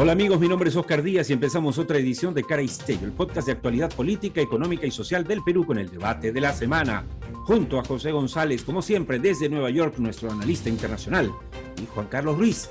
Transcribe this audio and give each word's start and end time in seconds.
Hola 0.00 0.12
amigos, 0.12 0.38
mi 0.38 0.46
nombre 0.46 0.70
es 0.70 0.76
Oscar 0.76 1.02
Díaz 1.02 1.28
y 1.28 1.32
empezamos 1.32 1.76
otra 1.76 1.98
edición 1.98 2.32
de 2.32 2.44
Cara 2.44 2.62
y 2.62 2.70
el 3.02 3.10
podcast 3.10 3.48
de 3.48 3.54
actualidad 3.54 3.92
política, 3.92 4.40
económica 4.40 4.86
y 4.86 4.92
social 4.92 5.24
del 5.24 5.42
Perú 5.42 5.66
con 5.66 5.76
el 5.76 5.90
debate 5.90 6.30
de 6.30 6.40
la 6.40 6.52
semana. 6.52 7.04
Junto 7.46 7.80
a 7.80 7.84
José 7.84 8.12
González, 8.12 8.62
como 8.62 8.80
siempre, 8.80 9.18
desde 9.18 9.48
Nueva 9.48 9.70
York, 9.70 9.96
nuestro 9.98 10.30
analista 10.30 10.68
internacional, 10.68 11.32
y 11.82 11.86
Juan 11.86 12.06
Carlos 12.06 12.38
Ruiz, 12.38 12.70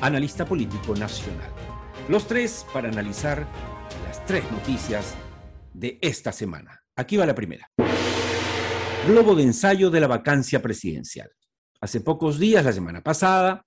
analista 0.00 0.44
político 0.44 0.94
nacional. 0.94 1.50
Los 2.08 2.28
tres 2.28 2.64
para 2.72 2.90
analizar 2.90 3.44
las 4.06 4.24
tres 4.24 4.48
noticias 4.52 5.16
de 5.74 5.98
esta 6.00 6.30
semana. 6.30 6.80
Aquí 6.94 7.16
va 7.16 7.26
la 7.26 7.34
primera. 7.34 7.68
Globo 9.08 9.34
de 9.34 9.42
ensayo 9.42 9.90
de 9.90 9.98
la 9.98 10.06
vacancia 10.06 10.62
presidencial. 10.62 11.28
Hace 11.80 12.02
pocos 12.02 12.38
días, 12.38 12.64
la 12.64 12.72
semana 12.72 13.02
pasada, 13.02 13.65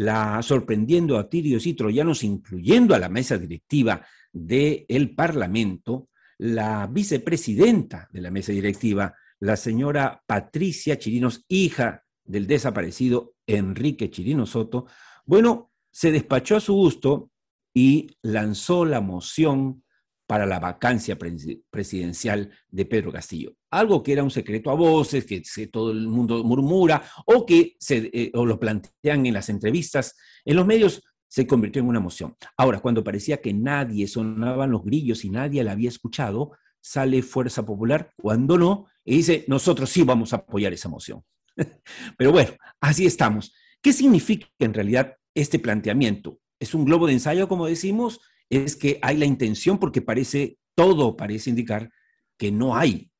la 0.00 0.42
sorprendiendo 0.42 1.18
a 1.18 1.28
tirios 1.28 1.66
y 1.66 1.74
troyanos, 1.74 2.24
incluyendo 2.24 2.94
a 2.94 2.98
la 2.98 3.10
mesa 3.10 3.36
directiva 3.36 4.06
del 4.32 5.14
Parlamento, 5.14 6.08
la 6.38 6.86
vicepresidenta 6.86 8.08
de 8.10 8.22
la 8.22 8.30
mesa 8.30 8.50
directiva, 8.50 9.14
la 9.40 9.58
señora 9.58 10.22
Patricia 10.26 10.98
Chirinos, 10.98 11.44
hija 11.48 12.02
del 12.24 12.46
desaparecido 12.46 13.34
Enrique 13.46 14.10
Chirino 14.10 14.46
Soto, 14.46 14.86
bueno, 15.26 15.70
se 15.90 16.10
despachó 16.10 16.56
a 16.56 16.60
su 16.60 16.72
gusto 16.72 17.30
y 17.74 18.16
lanzó 18.22 18.86
la 18.86 19.02
moción 19.02 19.84
para 20.30 20.46
la 20.46 20.60
vacancia 20.60 21.18
presidencial 21.18 22.52
de 22.68 22.86
Pedro 22.86 23.10
Castillo. 23.10 23.56
Algo 23.68 24.00
que 24.00 24.12
era 24.12 24.22
un 24.22 24.30
secreto 24.30 24.70
a 24.70 24.74
voces, 24.74 25.24
que, 25.24 25.42
todo 25.66 25.90
el 25.90 26.06
mundo 26.06 26.44
murmura, 26.44 27.02
o 27.26 27.44
que 27.44 27.74
se, 27.80 28.08
eh, 28.12 28.30
o 28.34 28.46
lo 28.46 28.60
plantean 28.60 29.26
en 29.26 29.34
las 29.34 29.48
entrevistas, 29.48 30.16
en 30.44 30.54
los 30.54 30.64
medios, 30.64 31.02
se 31.26 31.48
convirtió 31.48 31.82
en 31.82 31.88
una 31.88 31.98
moción. 31.98 32.36
Ahora, 32.56 32.78
cuando 32.78 33.02
parecía 33.02 33.40
que 33.40 33.52
nadie 33.52 34.06
sonaban 34.06 34.70
los 34.70 34.84
grillos 34.84 35.24
y 35.24 35.30
nadie 35.30 35.64
la 35.64 35.72
había 35.72 35.88
escuchado, 35.88 36.52
sale 36.80 37.22
Fuerza 37.22 37.66
Popular, 37.66 38.12
cuando 38.14 38.56
no, 38.56 38.86
y 39.04 39.16
dice, 39.16 39.44
nosotros 39.48 39.90
sí 39.90 40.04
vamos 40.04 40.32
a 40.32 40.36
apoyar 40.36 40.72
esa 40.72 40.88
moción. 40.88 41.24
Pero 42.16 42.30
bueno, 42.30 42.52
así 42.80 43.04
estamos. 43.04 43.52
¿Qué 43.82 43.92
significa 43.92 44.46
en 44.60 44.74
realidad 44.74 45.16
este 45.34 45.58
planteamiento? 45.58 46.38
¿Es 46.60 46.72
un 46.72 46.84
globo 46.84 47.08
de 47.08 47.14
ensayo, 47.14 47.48
como 47.48 47.66
decimos? 47.66 48.20
Es 48.50 48.76
que 48.76 48.98
hay 49.00 49.16
la 49.16 49.24
intención, 49.24 49.78
porque 49.78 50.02
parece, 50.02 50.58
todo 50.74 51.16
parece 51.16 51.50
indicar 51.50 51.90
que 52.36 52.50
no 52.50 52.76
hay 52.76 53.10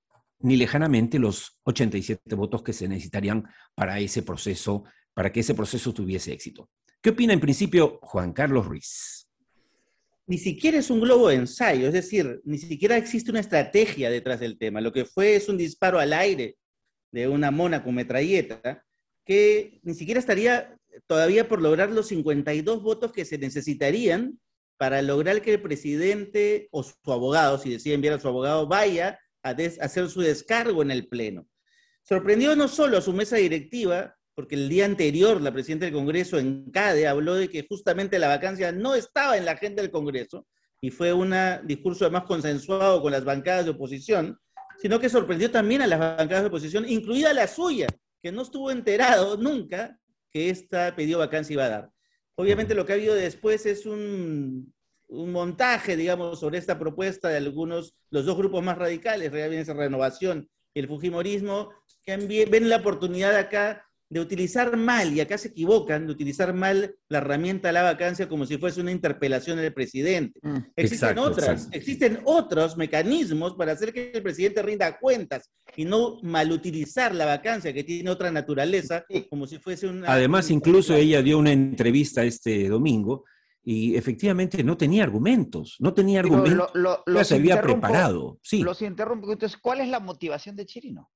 ni 0.41 0.56
lejanamente 0.56 1.19
los 1.19 1.59
87 1.64 2.34
votos 2.34 2.62
que 2.62 2.72
se 2.72 2.89
necesitarían 2.89 3.45
para 3.75 4.00
ese 4.00 4.22
proceso, 4.22 4.84
para 5.14 5.33
que 5.33 5.41
ese 5.41 5.55
proceso 5.55 5.92
tuviese 5.95 6.33
éxito. 6.33 6.69
¿Qué 7.00 7.11
opina 7.11 7.33
en 7.33 7.41
principio 7.41 7.98
Juan 8.03 8.33
Carlos 8.33 8.67
Ruiz? 8.67 9.28
Ni 10.27 10.39
siquiera 10.39 10.78
es 10.78 10.91
un 10.91 11.00
globo 11.00 11.28
de 11.28 11.37
ensayo, 11.37 11.89
es 11.89 11.92
decir, 11.92 12.41
ni 12.44 12.59
siquiera 12.59 12.97
existe 12.97 13.31
una 13.31 13.41
estrategia 13.41 14.11
detrás 14.11 14.41
del 14.41 14.59
tema. 14.59 14.81
Lo 14.81 14.92
que 14.92 15.05
fue 15.05 15.34
es 15.37 15.48
un 15.48 15.59
disparo 15.59 15.98
al 15.98 16.12
aire 16.12 16.56
de 17.12 17.28
una 17.28 17.50
mona 17.50 17.83
con 17.83 17.94
metralleta 17.94 18.84
que 19.25 19.81
ni 19.83 19.94
siquiera 19.94 20.20
estaría 20.20 20.77
todavía 21.06 21.48
por 21.48 21.61
lograr 21.61 21.91
los 21.91 22.09
52 22.09 22.83
votos 22.83 23.12
que 23.12 23.25
se 23.25 23.39
necesitarían 23.39 24.39
para 24.81 25.03
lograr 25.03 25.42
que 25.42 25.53
el 25.53 25.61
presidente 25.61 26.70
o 26.70 26.83
su 26.83 26.95
abogado, 27.12 27.59
si 27.59 27.69
decide 27.69 27.92
enviar 27.92 28.14
a 28.14 28.19
su 28.19 28.28
abogado, 28.28 28.67
vaya 28.67 29.20
a, 29.42 29.50
hacer 29.50 30.09
su 30.09 30.22
descargo 30.22 30.81
en 30.81 30.91
el 30.91 31.06
Pleno. 31.06 31.47
Sorprendió 32.03 32.56
no 32.56 32.67
solo 32.67 32.97
a 32.97 33.03
su 33.03 33.12
mesa 33.12 33.37
directiva, 33.37 34.17
porque 34.34 34.55
el 34.55 34.70
día 34.70 34.87
anterior 34.87 35.39
la 35.42 35.53
presidenta 35.53 35.84
del 35.84 35.92
Congreso 35.92 36.39
en 36.39 36.70
CADE 36.70 37.06
habló 37.06 37.34
de 37.34 37.50
que 37.50 37.67
justamente 37.69 38.19
la 38.19 38.28
vacancia 38.28 38.72
no 38.72 38.95
estaba 38.95 39.37
en 39.37 39.45
la 39.45 39.53
agenda 39.53 39.83
del 39.83 39.91
Congreso, 39.91 40.47
y 40.81 40.91
fue 40.91 41.12
un 41.12 41.34
discurso 41.65 42.06
además 42.06 42.25
consensuado 42.25 43.03
con 43.03 43.12
las 43.12 43.25
bancadas 43.25 43.66
de 43.66 43.72
oposición, 43.72 44.38
sino 44.81 44.99
que 44.99 45.10
sorprendió 45.10 45.50
también 45.50 45.82
a 45.82 45.87
las 45.87 45.99
bancadas 45.99 46.44
de 46.44 46.49
oposición, 46.49 46.88
incluida 46.88 47.34
la 47.34 47.49
suya, 47.49 47.87
que 48.22 48.32
no 48.32 48.41
estuvo 48.41 48.71
enterado 48.71 49.37
nunca 49.37 49.99
que 50.31 50.49
esta 50.49 50.97
pedido 50.97 51.19
vacancia 51.19 51.53
iba 51.53 51.66
a 51.66 51.69
dar. 51.69 51.91
Obviamente 52.41 52.75
lo 52.75 52.87
que 52.87 52.93
ha 52.93 52.97
habido 52.97 53.15
después 53.15 53.67
es 53.67 53.84
un, 53.84 54.73
montaje, 55.11 55.95
digamos, 55.95 56.41
sobre 56.41 56.56
esta 56.56 56.78
propuesta 56.78 57.28
de 57.28 57.37
algunos, 57.37 57.95
los 58.09 58.25
dos 58.25 58.39
grupos 58.39 58.65
más 58.65 58.78
radicales, 58.78 59.31
realmente 59.31 59.75
Renovación 59.75 60.49
y 60.73 60.81
el 60.81 60.89
Fujimorismo, 60.89 61.71
que 62.03 62.17
ven 62.50 62.71
la 62.71 62.77
oportunidad 62.77 63.37
acá 63.37 63.84
de 64.10 64.19
utilizar 64.19 64.76
mal, 64.76 65.12
y 65.15 65.21
acá 65.21 65.38
se 65.38 65.48
equivocan, 65.48 66.06
de 66.06 66.12
utilizar 66.12 66.53
mal 66.53 66.97
la 67.09 67.19
herramienta 67.19 67.69
de 67.69 67.75
la 67.75 67.84
vacancia 67.84 68.28
como 68.28 68.44
si 68.44 68.59
fuese 68.59 68.81
una 68.81 68.91
interpelación 68.91 69.59
del 69.59 69.72
presidente. 69.72 70.41
Mm, 70.43 70.56
existen 70.75 71.19
otras, 71.19 71.69
existen 71.71 72.19
otros 72.25 72.76
mecanismos 72.76 73.54
para 73.54 73.72
hacer 73.72 73.93
que 73.93 74.10
el 74.12 74.22
presidente 74.22 74.62
rinda 74.62 74.99
cuentas 74.99 75.49
y 75.76 75.84
no 75.84 76.19
malutilizar 76.22 77.15
la 77.15 77.25
vacancia 77.25 77.72
que 77.72 77.84
tiene 77.84 78.10
otra 78.10 78.32
naturaleza 78.32 79.04
como 79.28 79.47
si 79.47 79.59
fuese 79.59 79.87
una... 79.87 80.12
Además, 80.12 80.50
incluso 80.50 80.93
ella 80.97 81.22
dio 81.22 81.38
una 81.38 81.53
entrevista 81.53 82.25
este 82.25 82.69
domingo 82.69 83.25
y 83.62 83.94
efectivamente 83.94 84.65
no 84.65 84.76
tenía 84.76 85.04
argumentos, 85.04 85.76
no 85.78 85.94
tenía 85.94 86.19
argumentos, 86.19 86.72
ya 87.06 87.25
se 87.25 87.37
había 87.37 87.62
preparado. 87.62 88.41
Sí. 88.43 88.65
Los 88.65 88.82
interrumpo, 88.82 89.31
entonces, 89.31 89.56
¿cuál 89.56 89.81
es 89.81 89.88
la 89.88 90.00
motivación 90.00 90.56
de 90.56 90.66
Chirino? 90.66 91.09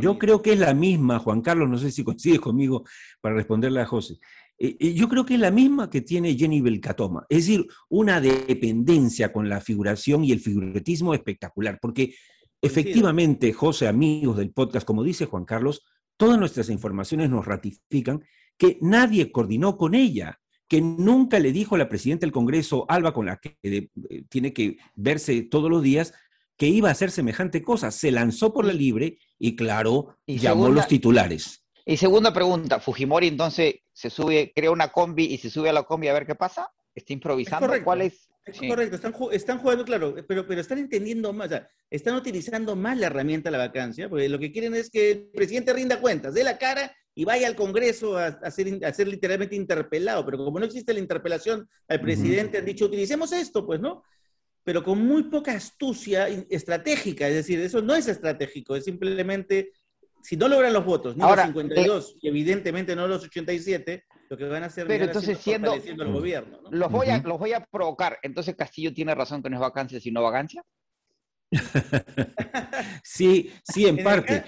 Yo 0.00 0.18
creo 0.18 0.42
que 0.42 0.52
es 0.52 0.58
la 0.58 0.74
misma, 0.74 1.18
Juan 1.18 1.40
Carlos, 1.40 1.68
no 1.68 1.78
sé 1.78 1.90
si 1.90 2.02
coincides 2.02 2.40
conmigo 2.40 2.84
para 3.20 3.34
responderle 3.34 3.80
a 3.80 3.86
José. 3.86 4.18
Eh, 4.58 4.76
eh, 4.78 4.94
yo 4.94 5.08
creo 5.08 5.24
que 5.24 5.34
es 5.34 5.40
la 5.40 5.50
misma 5.50 5.88
que 5.88 6.00
tiene 6.00 6.34
Jenny 6.34 6.60
Belcatoma, 6.60 7.26
es 7.28 7.46
decir, 7.46 7.66
una 7.88 8.20
dependencia 8.20 9.32
con 9.32 9.48
la 9.48 9.60
figuración 9.60 10.24
y 10.24 10.32
el 10.32 10.40
figuratismo 10.40 11.14
espectacular, 11.14 11.78
porque 11.80 12.14
efectivamente, 12.60 13.52
José, 13.52 13.88
amigos 13.88 14.36
del 14.36 14.52
podcast, 14.52 14.86
como 14.86 15.02
dice 15.02 15.26
Juan 15.26 15.44
Carlos, 15.44 15.82
todas 16.16 16.38
nuestras 16.38 16.68
informaciones 16.68 17.30
nos 17.30 17.44
ratifican 17.44 18.20
que 18.56 18.78
nadie 18.80 19.32
coordinó 19.32 19.76
con 19.76 19.94
ella, 19.94 20.38
que 20.68 20.80
nunca 20.80 21.38
le 21.38 21.52
dijo 21.52 21.74
a 21.74 21.78
la 21.78 21.88
presidenta 21.88 22.26
del 22.26 22.32
Congreso, 22.32 22.86
Alba, 22.88 23.12
con 23.12 23.26
la 23.26 23.36
que 23.36 23.58
eh, 23.62 23.88
tiene 24.28 24.52
que 24.52 24.78
verse 24.94 25.42
todos 25.42 25.70
los 25.70 25.82
días, 25.82 26.14
que 26.56 26.68
iba 26.68 26.88
a 26.88 26.92
hacer 26.92 27.10
semejante 27.10 27.62
cosa. 27.62 27.90
Se 27.90 28.12
lanzó 28.12 28.52
por 28.52 28.64
la 28.64 28.72
libre 28.72 29.18
y, 29.44 29.56
claro, 29.56 30.16
llamó 30.24 30.68
los 30.68 30.86
titulares. 30.86 31.64
Y 31.84 31.96
segunda 31.96 32.32
pregunta, 32.32 32.78
Fujimori 32.78 33.26
entonces 33.26 33.74
se 33.92 34.08
sube, 34.08 34.52
crea 34.54 34.70
una 34.70 34.92
combi 34.92 35.24
y 35.24 35.38
se 35.38 35.50
sube 35.50 35.68
a 35.68 35.72
la 35.72 35.82
combi 35.82 36.06
a 36.06 36.12
ver 36.12 36.26
qué 36.26 36.36
pasa. 36.36 36.70
¿Está 36.94 37.12
improvisando? 37.12 37.68
¿Cuál 37.82 38.02
es? 38.02 38.30
Es 38.46 38.60
correcto, 38.60 38.96
están, 39.32 39.58
jugando, 39.58 39.84
claro, 39.84 40.14
pero, 40.28 40.46
pero 40.46 40.60
están 40.60 40.78
entendiendo 40.78 41.32
más, 41.32 41.46
o 41.46 41.50
sea, 41.50 41.68
están 41.90 42.14
utilizando 42.14 42.76
más 42.76 42.96
la 42.98 43.06
herramienta 43.06 43.50
de 43.50 43.56
la 43.56 43.66
vacancia, 43.66 44.08
porque 44.08 44.28
lo 44.28 44.38
que 44.38 44.52
quieren 44.52 44.74
es 44.74 44.90
que 44.90 45.10
el 45.10 45.30
presidente 45.34 45.72
rinda 45.72 46.00
cuentas, 46.00 46.34
dé 46.34 46.44
la 46.44 46.58
cara 46.58 46.92
y 47.14 47.24
vaya 47.24 47.48
al 47.48 47.56
Congreso 47.56 48.16
a, 48.16 48.50
ser, 48.50 48.84
a 48.84 48.92
ser, 48.92 49.08
literalmente 49.08 49.56
interpelado, 49.56 50.24
pero 50.24 50.38
como 50.38 50.58
no 50.58 50.66
existe 50.66 50.92
la 50.92 51.00
interpelación 51.00 51.68
al 51.88 52.00
presidente, 52.00 52.58
han 52.58 52.64
dicho, 52.64 52.86
utilicemos 52.86 53.32
esto, 53.32 53.66
pues, 53.66 53.80
¿no? 53.80 54.02
Pero 54.64 54.82
con 54.82 55.04
muy 55.04 55.24
poca 55.24 55.52
astucia 55.52 56.28
estratégica. 56.28 57.28
Es 57.28 57.34
decir, 57.34 57.60
eso 57.60 57.82
no 57.82 57.94
es 57.94 58.08
estratégico, 58.08 58.76
es 58.76 58.84
simplemente, 58.84 59.72
si 60.22 60.36
no 60.36 60.48
logran 60.48 60.72
los 60.72 60.84
votos, 60.84 61.16
ni 61.16 61.22
los 61.22 61.40
52 61.40 62.10
eh, 62.10 62.18
y 62.22 62.28
evidentemente 62.28 62.94
no 62.94 63.08
los 63.08 63.24
87, 63.24 64.04
lo 64.28 64.36
que 64.36 64.44
van 64.44 64.62
a 64.62 64.66
hacer 64.66 64.86
pero 64.86 65.04
entonces 65.04 65.38
siendo, 65.38 65.74
el 65.74 66.12
gobierno. 66.12 66.60
Los, 66.70 66.90
voy 66.90 67.08
a, 67.08 67.18
los 67.18 67.38
voy 67.38 67.52
a 67.52 67.60
provocar. 67.60 68.18
Entonces 68.22 68.56
Castillo 68.56 68.94
tiene 68.94 69.14
razón 69.14 69.42
que 69.42 69.50
no 69.50 69.56
es 69.56 69.60
vacancia, 69.60 70.00
sino 70.00 70.22
vagancia. 70.22 70.64
sí, 73.04 73.50
sí, 73.62 73.86
en, 73.86 74.02
parte. 74.02 74.44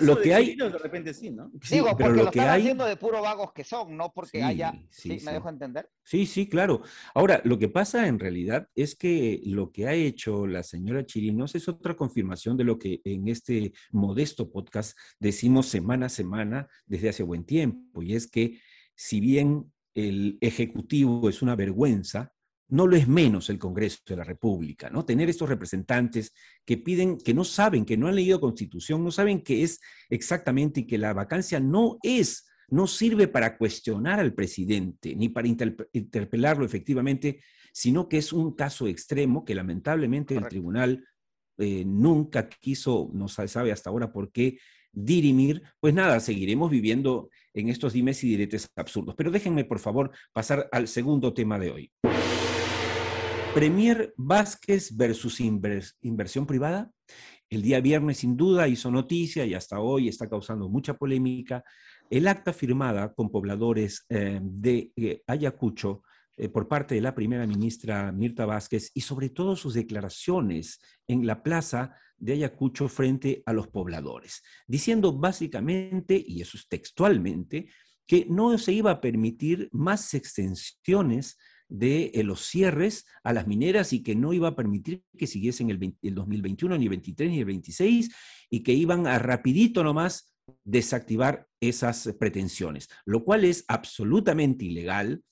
lo, 0.00 0.20
que 0.20 0.34
hay. 0.34 0.56
De 0.56 0.68
repente 0.70 1.14
sí, 1.14 1.30
¿no? 1.30 1.50
Digo, 1.70 1.96
porque 1.96 2.08
lo, 2.08 2.30
que 2.30 2.38
están 2.40 2.54
hay... 2.54 2.62
haciendo 2.62 2.84
de 2.84 2.96
puro 2.96 3.22
vagos 3.22 3.52
que 3.52 3.64
son, 3.64 3.96
no 3.96 4.12
porque 4.12 4.42
haya. 4.42 4.72
Sí, 4.90 5.20
¿Me 5.24 5.32
dejo 5.32 5.48
entender? 5.48 5.88
Sí, 6.02 6.26
sí, 6.26 6.48
claro. 6.48 6.82
Ahora, 7.14 7.40
lo 7.44 7.58
que 7.58 7.68
pasa 7.68 8.06
en 8.08 8.18
realidad 8.18 8.68
es 8.74 8.96
que 8.96 9.40
lo 9.44 9.70
que 9.70 9.86
ha 9.86 9.94
hecho 9.94 10.46
la 10.46 10.62
señora 10.62 11.06
Chirinos 11.06 11.54
es 11.54 11.68
otra 11.68 11.94
confirmación 11.94 12.56
de 12.56 12.64
lo 12.64 12.78
que 12.78 13.00
en 13.04 13.28
este 13.28 13.72
modesto 13.92 14.50
podcast 14.50 14.98
decimos 15.18 15.66
semana 15.66 16.06
a 16.06 16.10
semana 16.10 16.68
desde 16.86 17.10
hace 17.10 17.22
buen 17.22 17.44
tiempo, 17.44 18.02
y 18.02 18.14
es 18.14 18.28
que 18.28 18.60
si 18.94 19.20
bien 19.20 19.72
el 19.94 20.38
Ejecutivo 20.40 21.28
es 21.28 21.42
una 21.42 21.56
vergüenza, 21.56 22.32
no 22.70 22.86
lo 22.86 22.96
es 22.96 23.06
menos 23.08 23.50
el 23.50 23.58
Congreso 23.58 23.98
de 24.06 24.16
la 24.16 24.24
República, 24.24 24.88
¿no? 24.90 25.04
Tener 25.04 25.28
estos 25.28 25.48
representantes 25.48 26.32
que 26.64 26.78
piden, 26.78 27.18
que 27.18 27.34
no 27.34 27.44
saben, 27.44 27.84
que 27.84 27.96
no 27.96 28.08
han 28.08 28.14
leído 28.14 28.40
Constitución, 28.40 29.04
no 29.04 29.10
saben 29.10 29.42
qué 29.42 29.62
es 29.62 29.80
exactamente 30.08 30.80
y 30.80 30.86
que 30.86 30.98
la 30.98 31.12
vacancia 31.12 31.60
no 31.60 31.98
es, 32.02 32.48
no 32.68 32.86
sirve 32.86 33.28
para 33.28 33.58
cuestionar 33.58 34.20
al 34.20 34.34
presidente 34.34 35.14
ni 35.16 35.28
para 35.28 35.48
interpelarlo 35.48 36.64
efectivamente, 36.64 37.42
sino 37.72 38.08
que 38.08 38.18
es 38.18 38.32
un 38.32 38.54
caso 38.54 38.86
extremo 38.86 39.44
que 39.44 39.54
lamentablemente 39.54 40.36
el 40.36 40.46
tribunal 40.46 41.04
eh, 41.58 41.84
nunca 41.84 42.48
quiso, 42.48 43.10
no 43.12 43.28
sabe 43.28 43.72
hasta 43.72 43.90
ahora 43.90 44.12
por 44.12 44.32
qué 44.32 44.58
dirimir, 44.92 45.62
pues 45.78 45.94
nada, 45.94 46.18
seguiremos 46.20 46.70
viviendo 46.70 47.30
en 47.54 47.68
estos 47.68 47.92
dimes 47.92 48.22
y 48.24 48.28
diretes 48.28 48.68
absurdos. 48.76 49.14
Pero 49.16 49.30
déjenme, 49.30 49.64
por 49.64 49.78
favor, 49.78 50.10
pasar 50.32 50.68
al 50.72 50.88
segundo 50.88 51.32
tema 51.32 51.58
de 51.58 51.70
hoy. 51.70 51.92
Premier 53.54 54.14
Vázquez 54.16 54.96
versus 54.96 55.40
inversión 55.40 56.46
privada. 56.46 56.92
El 57.48 57.62
día 57.62 57.80
viernes, 57.80 58.18
sin 58.18 58.36
duda, 58.36 58.68
hizo 58.68 58.92
noticia 58.92 59.44
y 59.44 59.54
hasta 59.54 59.80
hoy 59.80 60.08
está 60.08 60.28
causando 60.28 60.68
mucha 60.68 60.94
polémica. 60.94 61.64
El 62.08 62.28
acta 62.28 62.52
firmada 62.52 63.12
con 63.12 63.28
pobladores 63.28 64.06
eh, 64.08 64.38
de 64.40 64.92
eh, 64.94 65.22
Ayacucho 65.26 66.04
eh, 66.36 66.48
por 66.48 66.68
parte 66.68 66.94
de 66.94 67.00
la 67.00 67.12
primera 67.12 67.44
ministra 67.44 68.12
Mirta 68.12 68.46
Vázquez 68.46 68.92
y 68.94 69.00
sobre 69.00 69.30
todo 69.30 69.56
sus 69.56 69.74
declaraciones 69.74 70.80
en 71.08 71.26
la 71.26 71.42
plaza 71.42 71.96
de 72.18 72.34
Ayacucho 72.34 72.88
frente 72.88 73.42
a 73.46 73.52
los 73.52 73.66
pobladores, 73.66 74.44
diciendo 74.68 75.12
básicamente, 75.12 76.22
y 76.24 76.40
eso 76.40 76.56
es 76.56 76.68
textualmente, 76.68 77.68
que 78.06 78.26
no 78.30 78.56
se 78.58 78.72
iba 78.72 78.92
a 78.92 79.00
permitir 79.00 79.68
más 79.72 80.14
extensiones 80.14 81.36
de 81.70 82.10
eh, 82.14 82.24
los 82.24 82.44
cierres 82.46 83.06
a 83.22 83.32
las 83.32 83.46
mineras 83.46 83.92
y 83.92 84.02
que 84.02 84.14
no 84.14 84.32
iba 84.32 84.48
a 84.48 84.56
permitir 84.56 85.02
que 85.16 85.26
siguiesen 85.26 85.70
el, 85.70 85.96
el 86.02 86.14
2021, 86.14 86.76
ni 86.76 86.84
el 86.84 86.90
23, 86.90 87.30
ni 87.30 87.38
el 87.38 87.44
26, 87.46 88.10
y 88.50 88.62
que 88.62 88.72
iban 88.72 89.06
a 89.06 89.18
rapidito 89.18 89.82
nomás 89.82 90.34
desactivar 90.64 91.46
esas 91.60 92.12
pretensiones, 92.18 92.88
lo 93.06 93.24
cual 93.24 93.44
es 93.44 93.64
absolutamente 93.68 94.64
ilegal 94.64 95.22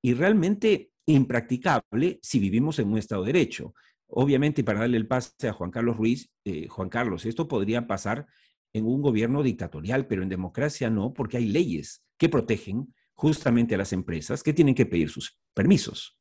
y 0.00 0.14
realmente 0.14 0.92
impracticable 1.06 2.20
si 2.22 2.38
vivimos 2.38 2.78
en 2.78 2.92
un 2.92 2.98
Estado 2.98 3.24
de 3.24 3.32
Derecho. 3.32 3.74
Obviamente, 4.06 4.62
para 4.64 4.80
darle 4.80 4.96
el 4.96 5.08
pase 5.08 5.48
a 5.48 5.52
Juan 5.52 5.70
Carlos 5.70 5.96
Ruiz, 5.96 6.30
eh, 6.44 6.68
Juan 6.68 6.88
Carlos, 6.88 7.26
esto 7.26 7.48
podría 7.48 7.86
pasar 7.86 8.26
en 8.72 8.86
un 8.86 9.02
gobierno 9.02 9.42
dictatorial, 9.42 10.06
pero 10.06 10.22
en 10.22 10.28
democracia 10.28 10.90
no, 10.90 11.12
porque 11.12 11.38
hay 11.38 11.46
leyes 11.46 12.04
que 12.16 12.28
protegen 12.28 12.94
justamente 13.18 13.74
a 13.74 13.78
las 13.78 13.92
empresas 13.92 14.44
que 14.44 14.52
tienen 14.52 14.76
que 14.76 14.86
pedir 14.86 15.10
sus 15.10 15.36
permisos. 15.52 16.16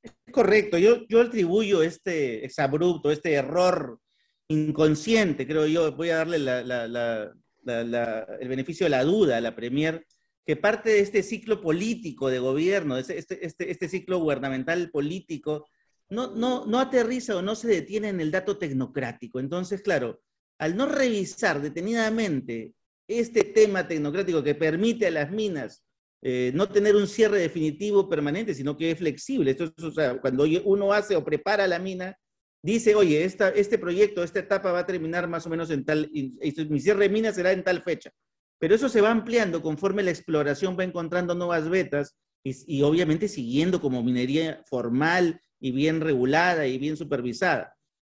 Es 0.00 0.12
correcto, 0.30 0.78
yo, 0.78 1.04
yo 1.08 1.20
atribuyo 1.20 1.82
este 1.82 2.44
exabrupto, 2.44 3.10
este 3.10 3.32
error 3.32 3.98
inconsciente, 4.46 5.44
creo 5.44 5.66
yo, 5.66 5.90
voy 5.96 6.10
a 6.10 6.18
darle 6.18 6.36
el 6.36 8.48
beneficio 8.48 8.86
de 8.86 8.90
la 8.90 9.02
duda 9.02 9.38
a 9.38 9.40
la 9.40 9.56
Premier, 9.56 10.06
que 10.46 10.54
parte 10.54 10.90
de 10.90 11.00
este 11.00 11.24
ciclo 11.24 11.60
político 11.60 12.30
de 12.30 12.38
gobierno, 12.38 12.96
este, 12.96 13.18
este, 13.18 13.68
este, 13.68 13.88
ciclo 13.88 14.20
gubernamental 14.20 14.88
político, 14.90 15.66
no, 16.10 16.36
no, 16.36 16.64
no 16.64 16.78
aterriza 16.78 17.36
o 17.36 17.42
no 17.42 17.56
se 17.56 17.66
detiene 17.66 18.08
en 18.08 18.20
el 18.20 18.30
dato 18.30 18.56
tecnocrático. 18.56 19.40
Entonces, 19.40 19.82
claro, 19.82 20.22
al 20.58 20.76
no 20.76 20.86
revisar 20.86 21.60
detenidamente 21.60 22.72
este 23.08 23.42
tema 23.42 23.88
tecnocrático 23.88 24.44
que 24.44 24.54
permite 24.54 25.08
a 25.08 25.10
las 25.10 25.32
minas 25.32 25.82
eh, 26.22 26.52
no 26.54 26.68
tener 26.68 26.96
un 26.96 27.06
cierre 27.06 27.38
definitivo 27.38 28.08
permanente, 28.08 28.54
sino 28.54 28.76
que 28.76 28.90
es 28.90 28.98
flexible. 28.98 29.52
Esto 29.52 29.90
sea, 29.90 30.20
cuando 30.20 30.44
uno 30.64 30.92
hace 30.92 31.16
o 31.16 31.24
prepara 31.24 31.66
la 31.66 31.78
mina, 31.78 32.16
dice, 32.62 32.94
oye, 32.94 33.24
esta, 33.24 33.48
este 33.50 33.78
proyecto, 33.78 34.22
esta 34.22 34.40
etapa 34.40 34.70
va 34.70 34.80
a 34.80 34.86
terminar 34.86 35.28
más 35.28 35.46
o 35.46 35.50
menos 35.50 35.70
en 35.70 35.84
tal, 35.84 36.10
mi 36.12 36.80
cierre 36.80 37.04
de 37.04 37.08
mina 37.08 37.32
será 37.32 37.52
en 37.52 37.64
tal 37.64 37.82
fecha. 37.82 38.10
Pero 38.58 38.74
eso 38.74 38.90
se 38.90 39.00
va 39.00 39.10
ampliando 39.10 39.62
conforme 39.62 40.02
la 40.02 40.10
exploración 40.10 40.76
va 40.78 40.84
encontrando 40.84 41.34
nuevas 41.34 41.70
vetas 41.70 42.16
y, 42.44 42.82
obviamente 42.82 43.28
siguiendo 43.28 43.80
como 43.80 44.02
minería 44.02 44.62
formal 44.66 45.40
y 45.58 45.72
bien 45.72 46.02
regulada 46.02 46.66
y 46.66 46.78
bien 46.78 46.98
supervisada. 46.98 47.74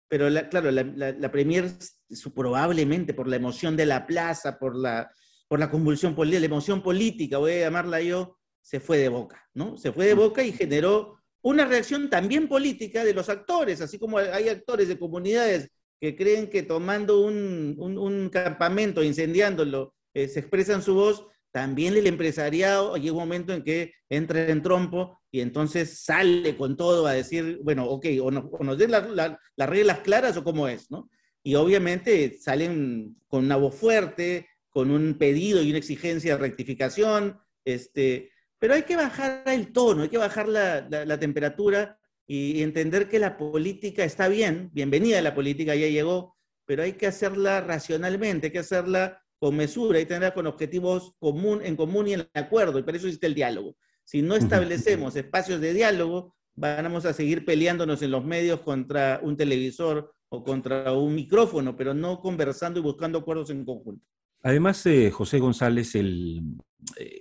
Pero 0.09 0.29
claro, 0.51 0.73
la, 0.73 0.83
la 0.83 1.31
Premier 1.31 1.71
probablemente 2.35 3.15
por 3.15 3.29
la 3.29 3.37
emoción 3.37 3.77
de 3.77 3.87
la 3.87 4.07
plaza, 4.07 4.59
por 4.59 4.77
la, 4.77 5.11
por 5.53 5.61
la 5.61 5.71
convulsión 5.71 6.15
política, 6.15 6.41
la 6.41 6.47
emoción 6.47 6.83
política, 6.83 7.37
voy 7.37 7.53
a 7.53 7.61
llamarla 7.61 8.01
yo, 8.01 8.39
se 8.63 8.81
fue 8.81 8.97
de 8.97 9.11
boca, 9.11 9.47
¿no? 9.53 9.77
Se 9.77 9.93
fue 9.93 10.07
de 10.07 10.15
boca 10.15 10.43
y 10.43 10.51
generó 10.51 11.19
una 11.43 11.67
reacción 11.67 12.09
también 12.09 12.49
política 12.49 13.05
de 13.05 13.13
los 13.13 13.29
actores, 13.29 13.83
así 13.83 13.99
como 13.99 14.17
hay 14.17 14.49
actores 14.49 14.89
de 14.89 14.99
comunidades 14.99 15.69
que 16.01 16.17
creen 16.17 16.49
que 16.49 16.63
tomando 16.63 17.21
un, 17.21 17.77
un, 17.79 18.31
campamento, 18.31 19.05
incendiándolo, 19.05 19.95
eh, 20.15 20.27
se 20.27 20.41
expresan 20.41 20.83
su 20.83 20.95
voz, 20.95 21.27
también 21.51 21.95
el 21.99 22.07
empresariado 22.07 22.97
llega 22.97 23.13
un 23.13 23.19
momento 23.19 23.53
en 23.53 23.63
que 23.63 23.93
entra 24.09 24.49
en 24.49 24.63
trompo 24.63 25.21
y 25.31 25.41
entonces 25.41 26.03
sale 26.03 26.57
con 26.57 26.79
todo 26.79 27.07
a 27.07 27.13
decir, 27.13 27.61
bueno, 27.63 27.85
ok, 27.91 28.07
o, 28.23 28.31
nos 28.31 28.79
den 28.79 28.91
las 28.91 29.69
reglas 29.69 29.99
claras 29.99 30.35
o 30.39 30.45
cómo 30.45 30.67
es, 30.67 30.91
¿no? 30.91 31.11
Y 31.45 31.57
obviamente 31.57 32.39
salen 32.41 33.17
con 33.27 33.45
una 33.45 33.57
voz 33.57 33.75
fuerte, 33.75 34.47
con 34.73 34.91
un 34.91 35.15
pedido 35.15 35.63
y 35.63 35.69
una 35.69 35.79
exigencia 35.79 36.35
de 36.35 36.43
rectificación, 36.43 37.39
este, 37.65 38.31
pero 38.59 38.75
hay 38.75 38.83
que 38.83 38.97
bajar 38.97 39.45
el 39.47 39.73
tono, 39.73 40.03
hay 40.03 40.09
que 40.09 40.19
bajar 40.19 40.49
la, 40.49 41.19
temperatura 41.21 41.99
y, 42.27 42.63
entender 42.63 43.09
que 43.09 43.19
la 43.19 43.37
política 43.37 44.03
está 44.03 44.29
bien, 44.29 44.71
bienvenida 44.73 45.21
la 45.21 45.35
política, 45.35 45.75
ya 45.75 45.89
llegó, 45.89 46.37
pero 46.65 46.83
hay 46.83 46.95
que 46.95 47.07
hacerla 47.07 47.61
racionalmente, 47.61 48.47
hay 48.47 48.53
que 48.53 48.61
hacerla 48.61 49.23
con 49.39 49.57
mesura 49.57 50.01
y 50.01 50.07
tenerla 50.07 50.33
con 50.33 50.47
objetivos 50.47 51.13
común, 51.19 51.61
en 51.63 51.77
común 51.77 52.09
y 52.09 52.15
en 52.15 52.29
acuerdo, 52.33 52.79
y 52.79 52.83
para 52.83 52.97
eso 52.97 53.07
existe 53.07 53.27
el 53.27 53.35
diálogo. 53.35 53.77
Si 54.05 54.23
no 54.23 54.37
establecemos 54.37 55.17
espacios 55.17 55.61
de 55.61 55.75
diálogo, 55.75 56.35
vamos 56.55 57.05
a 57.05 57.13
seguir 57.13 57.45
peleándonos 57.45 58.01
en 58.03 58.11
los 58.11 58.25
medios 58.25 58.61
contra 58.61 59.21
un 59.23 59.37
televisor 59.37 60.15
o 60.31 60.43
contra 60.43 60.93
un 60.93 61.15
micrófono, 61.15 61.77
pero 61.77 61.93
no 61.93 62.21
conversando 62.21 62.81
y 62.81 62.83
buscando 62.83 63.19
acuerdos 63.19 63.51
en 63.51 63.65
conjunto. 63.65 64.07
Además, 64.43 64.85
eh, 64.87 65.11
José 65.11 65.39
González, 65.39 65.95
el, 65.95 66.43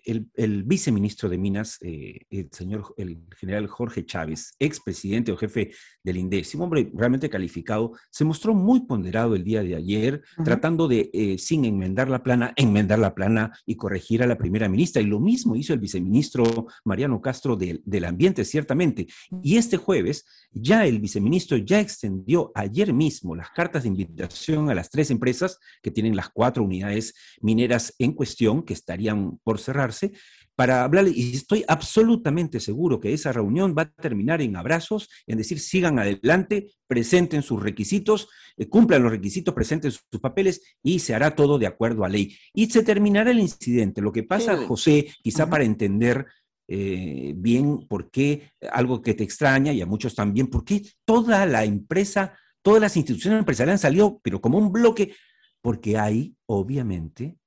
el, 0.06 0.64
viceministro 0.64 1.30
de 1.30 1.38
Minas, 1.38 1.78
eh, 1.82 2.26
el 2.30 2.50
señor, 2.52 2.94
el 2.98 3.20
general 3.38 3.68
Jorge 3.68 4.06
Chávez, 4.06 4.56
expresidente 4.60 5.32
o 5.32 5.38
jefe 5.38 5.72
del 6.04 6.18
INDES, 6.18 6.56
un 6.56 6.62
hombre 6.62 6.92
realmente 6.94 7.30
calificado, 7.30 7.94
se 8.10 8.26
mostró 8.26 8.54
muy 8.54 8.82
ponderado 8.82 9.36
el 9.36 9.44
día 9.44 9.64
de 9.64 9.76
ayer, 9.76 10.24
tratando 10.44 10.88
de, 10.88 11.10
eh, 11.14 11.38
sin 11.38 11.66
enmendar 11.66 12.10
la 12.10 12.24
plana, 12.24 12.54
enmendar 12.56 13.00
la 13.00 13.14
plana 13.14 13.52
y 13.66 13.76
corregir 13.76 14.24
a 14.24 14.28
la 14.28 14.38
primera 14.38 14.68
ministra. 14.68 15.02
Y 15.02 15.06
lo 15.06 15.20
mismo 15.20 15.56
hizo 15.56 15.74
el 15.74 15.80
viceministro 15.80 16.68
Mariano 16.84 17.22
Castro 17.22 17.56
del, 17.56 17.82
del 17.86 18.06
Ambiente, 18.06 18.46
ciertamente. 18.46 19.08
Y 19.44 19.58
este 19.58 19.78
jueves, 19.78 20.26
ya 20.52 20.86
el 20.86 21.00
viceministro 21.00 21.58
ya 21.58 21.80
extendió 21.80 22.52
ayer 22.56 22.94
mismo 22.94 23.36
las 23.36 23.50
cartas 23.52 23.84
de 23.84 23.90
invitación 23.90 24.70
a 24.70 24.76
las 24.76 24.90
tres 24.90 25.12
empresas 25.12 25.60
que 25.82 25.92
tienen 25.92 26.16
las 26.16 26.30
cuatro 26.30 26.64
unidades 26.64 27.14
mineras 27.42 27.94
en 28.00 28.14
cuestión, 28.14 28.64
que 28.64 28.74
estarían 28.74 29.38
por 29.44 29.51
cerrarse, 29.60 30.12
para 30.56 30.84
hablar, 30.84 31.08
y 31.08 31.36
estoy 31.36 31.64
absolutamente 31.68 32.60
seguro 32.60 33.00
que 33.00 33.14
esa 33.14 33.32
reunión 33.32 33.74
va 33.76 33.84
a 33.84 33.92
terminar 33.92 34.42
en 34.42 34.56
abrazos, 34.56 35.10
en 35.26 35.38
decir, 35.38 35.60
sigan 35.60 35.98
adelante, 35.98 36.72
presenten 36.88 37.42
sus 37.42 37.64
requisitos, 37.64 38.30
eh, 38.58 38.68
cumplan 38.68 39.02
los 39.02 39.12
requisitos, 39.12 39.54
presenten 39.56 39.92
sus, 39.92 40.04
papeles 40.22 40.62
y 40.84 41.00
se 41.00 41.16
hará 41.16 41.36
todo 41.36 41.58
de 41.58 41.68
acuerdo 41.68 42.04
a 42.04 42.10
ley. 42.10 42.38
Y 42.54 42.70
se 42.70 42.84
terminará 42.84 43.32
el 43.32 43.40
incidente. 43.40 44.02
Lo 44.02 44.12
que 44.12 44.24
pasa, 44.24 44.56
José, 44.68 45.08
quizá 45.24 45.50
para 45.50 45.64
entender 45.64 46.28
eh, 46.68 47.34
bien 47.36 47.88
por 47.88 48.12
qué 48.12 48.52
algo 48.72 49.02
que 49.02 49.14
te 49.14 49.24
extraña 49.24 49.74
y 49.74 49.82
a 49.82 49.86
muchos 49.86 50.14
también, 50.14 50.48
por 50.48 50.64
qué 50.64 50.84
toda 51.06 51.46
la 51.46 51.64
empresa, 51.64 52.38
todas 52.62 52.82
las 52.82 52.98
instituciones 52.98 53.40
empresariales 53.40 53.80
han 53.80 53.90
salido, 53.90 54.20
pero 54.22 54.42
como 54.42 54.58
un 54.58 54.72
bloque, 54.72 55.16
porque 55.62 55.98
hay, 55.98 56.36
obviamente, 56.46 57.38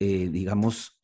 eh, 0.00 0.28
digamos, 0.32 0.95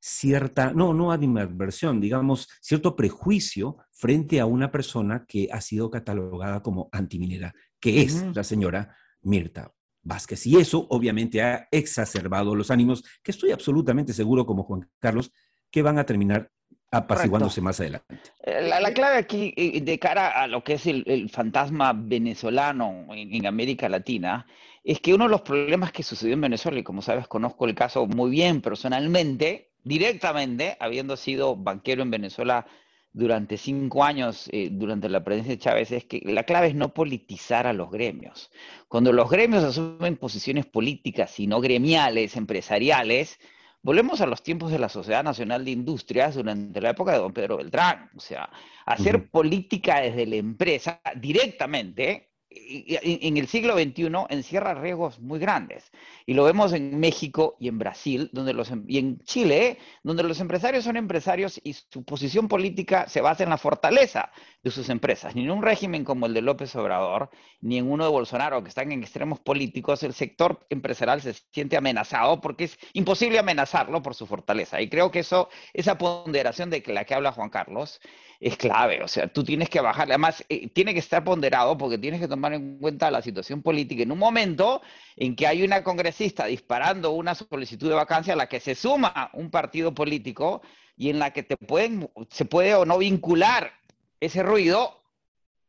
cierta, 0.00 0.72
no, 0.72 0.94
no 0.94 1.12
animadversión, 1.12 2.00
digamos, 2.00 2.48
cierto 2.60 2.96
prejuicio 2.96 3.76
frente 3.92 4.40
a 4.40 4.46
una 4.46 4.72
persona 4.72 5.24
que 5.28 5.48
ha 5.52 5.60
sido 5.60 5.90
catalogada 5.90 6.62
como 6.62 6.88
antiminera, 6.90 7.54
que 7.78 8.02
es 8.02 8.24
la 8.34 8.42
señora 8.42 8.96
Mirta 9.22 9.72
Vázquez. 10.02 10.46
Y 10.46 10.56
eso 10.56 10.86
obviamente 10.88 11.42
ha 11.42 11.68
exacerbado 11.70 12.54
los 12.54 12.70
ánimos, 12.70 13.04
que 13.22 13.30
estoy 13.30 13.52
absolutamente 13.52 14.12
seguro, 14.12 14.46
como 14.46 14.64
Juan 14.64 14.88
Carlos, 14.98 15.32
que 15.70 15.82
van 15.82 15.98
a 15.98 16.06
terminar 16.06 16.50
apaciguándose 16.90 17.60
más 17.60 17.78
adelante. 17.78 18.16
Eh, 18.42 18.62
la, 18.62 18.92
clave 18.92 19.18
aquí, 19.18 19.54
eh, 19.56 19.80
de 19.80 19.98
cara 19.98 20.28
a 20.28 20.46
lo 20.46 20.64
que 20.64 20.74
es 20.74 20.86
el, 20.86 21.30
fantasma 21.30 21.92
venezolano 21.92 23.06
en, 23.10 23.46
América 23.46 23.88
Latina, 23.88 24.46
es 24.82 25.00
que 25.00 25.14
uno 25.14 25.24
de 25.24 25.30
los 25.30 25.42
problemas 25.42 25.92
que 25.92 26.02
sucedió 26.02 26.34
en 26.34 26.40
Venezuela, 26.40 26.78
y 26.78 26.82
como 26.82 27.02
sabes, 27.02 27.28
conozco 27.28 27.66
el 27.66 27.74
caso 27.74 28.06
muy 28.06 28.30
bien 28.30 28.60
personalmente, 28.60 29.69
directamente, 29.84 30.76
habiendo 30.80 31.16
sido 31.16 31.56
banquero 31.56 32.02
en 32.02 32.10
Venezuela 32.10 32.66
durante 33.12 33.56
cinco 33.56 34.04
años, 34.04 34.48
eh, 34.52 34.68
durante 34.70 35.08
la 35.08 35.24
presidencia 35.24 35.54
de 35.54 35.58
Chávez, 35.58 35.92
es 35.92 36.04
que 36.04 36.20
la 36.24 36.44
clave 36.44 36.68
es 36.68 36.74
no 36.74 36.94
politizar 36.94 37.66
a 37.66 37.72
los 37.72 37.90
gremios. 37.90 38.50
Cuando 38.88 39.12
los 39.12 39.28
gremios 39.28 39.64
asumen 39.64 40.16
posiciones 40.16 40.66
políticas 40.66 41.38
y 41.40 41.46
no 41.46 41.60
gremiales, 41.60 42.36
empresariales, 42.36 43.38
volvemos 43.82 44.20
a 44.20 44.26
los 44.26 44.42
tiempos 44.42 44.70
de 44.70 44.78
la 44.78 44.88
Sociedad 44.88 45.24
Nacional 45.24 45.64
de 45.64 45.72
Industrias 45.72 46.36
durante 46.36 46.80
la 46.80 46.90
época 46.90 47.12
de 47.12 47.18
don 47.18 47.32
Pedro 47.32 47.56
Beltrán. 47.56 48.10
O 48.14 48.20
sea, 48.20 48.48
hacer 48.86 49.28
política 49.30 50.00
desde 50.00 50.26
la 50.26 50.36
empresa 50.36 51.00
directamente 51.16 52.29
en 52.52 53.36
el 53.36 53.46
siglo 53.46 53.74
XXI 53.74 54.10
encierra 54.28 54.74
riesgos 54.74 55.20
muy 55.20 55.38
grandes. 55.38 55.92
Y 56.26 56.34
lo 56.34 56.44
vemos 56.44 56.72
en 56.72 56.98
México 56.98 57.56
y 57.60 57.68
en 57.68 57.78
Brasil, 57.78 58.28
donde 58.32 58.52
los, 58.52 58.70
em, 58.70 58.84
y 58.88 58.98
en 58.98 59.20
Chile, 59.20 59.78
donde 60.02 60.24
los 60.24 60.40
empresarios 60.40 60.84
son 60.84 60.96
empresarios 60.96 61.60
y 61.62 61.74
su 61.74 62.04
posición 62.04 62.48
política 62.48 63.08
se 63.08 63.20
basa 63.20 63.44
en 63.44 63.50
la 63.50 63.58
fortaleza 63.58 64.32
de 64.62 64.70
sus 64.70 64.88
empresas. 64.88 65.34
Ni 65.36 65.44
en 65.44 65.50
un 65.52 65.62
régimen 65.62 66.04
como 66.04 66.26
el 66.26 66.34
de 66.34 66.42
López 66.42 66.74
Obrador, 66.74 67.30
ni 67.60 67.78
en 67.78 67.90
uno 67.90 68.04
de 68.04 68.10
Bolsonaro, 68.10 68.62
que 68.62 68.68
están 68.68 68.90
en 68.90 69.02
extremos 69.02 69.38
políticos, 69.38 70.02
el 70.02 70.12
sector 70.12 70.66
empresarial 70.70 71.22
se 71.22 71.34
siente 71.52 71.76
amenazado 71.76 72.40
porque 72.40 72.64
es 72.64 72.78
imposible 72.94 73.38
amenazarlo 73.38 74.02
por 74.02 74.14
su 74.14 74.26
fortaleza. 74.26 74.80
Y 74.80 74.88
creo 74.88 75.10
que 75.10 75.20
eso, 75.20 75.48
esa 75.72 75.98
ponderación 75.98 76.68
de 76.70 76.82
la 76.88 77.04
que 77.04 77.14
habla 77.14 77.32
Juan 77.32 77.50
Carlos, 77.50 78.00
es 78.40 78.56
clave. 78.56 79.02
O 79.02 79.08
sea, 79.08 79.28
tú 79.28 79.44
tienes 79.44 79.68
que 79.68 79.80
bajar, 79.80 80.08
además, 80.08 80.44
eh, 80.48 80.68
tiene 80.70 80.94
que 80.94 81.00
estar 81.00 81.22
ponderado 81.22 81.76
porque 81.76 81.98
tienes 81.98 82.20
que 82.20 82.28
tomar 82.28 82.54
en 82.54 82.78
cuenta 82.78 83.10
la 83.10 83.20
situación 83.20 83.62
política. 83.62 84.02
En 84.02 84.12
un 84.12 84.18
momento 84.18 84.80
en 85.16 85.36
que 85.36 85.46
hay 85.46 85.62
una 85.62 85.84
congresista 85.84 86.46
disparando 86.46 87.10
una 87.12 87.34
solicitud 87.34 87.90
de 87.90 87.94
vacancia 87.94 88.32
a 88.32 88.36
la 88.36 88.48
que 88.48 88.58
se 88.58 88.74
suma 88.74 89.30
un 89.34 89.50
partido 89.50 89.94
político 89.94 90.62
y 90.96 91.10
en 91.10 91.18
la 91.18 91.32
que 91.32 91.42
te 91.42 91.56
pueden, 91.56 92.10
se 92.30 92.46
puede 92.46 92.74
o 92.74 92.86
no 92.86 92.98
vincular 92.98 93.72
ese 94.20 94.42
ruido 94.42 95.02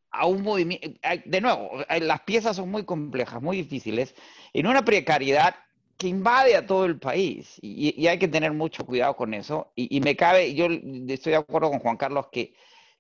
a 0.09 0.25
un 0.25 0.41
movimiento. 0.41 0.89
De 1.25 1.41
nuevo, 1.41 1.71
las 1.89 2.21
piezas 2.21 2.55
son 2.55 2.69
muy 2.69 2.83
complejas, 2.85 3.41
muy 3.41 3.57
difíciles, 3.57 4.15
en 4.53 4.67
una 4.67 4.83
precariedad 4.83 5.55
que 6.01 6.07
invade 6.07 6.55
a 6.55 6.65
todo 6.65 6.85
el 6.85 6.97
país 6.97 7.59
y, 7.61 8.07
hay 8.07 8.17
que 8.17 8.27
tener 8.27 8.51
mucho 8.53 8.83
cuidado 8.87 9.15
con 9.15 9.35
eso. 9.35 9.71
Y, 9.75 10.01
me 10.01 10.15
cabe, 10.15 10.55
yo 10.55 10.65
estoy 10.65 11.33
de 11.33 11.37
acuerdo 11.37 11.69
con 11.69 11.77
Juan 11.77 11.95
Carlos 11.95 12.25
que, 12.31 12.55